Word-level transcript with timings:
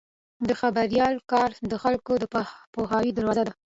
د 0.47 0.49
خبریال 0.61 1.15
کار 1.31 1.49
د 1.71 1.73
خلکو 1.83 2.13
د 2.21 2.23
پوهاوي 2.73 3.11
دروازه 3.13 3.43
ده. 3.47 3.53